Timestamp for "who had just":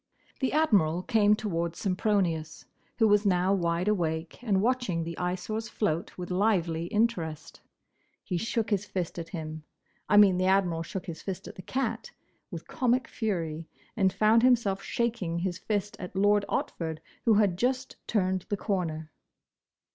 17.25-17.95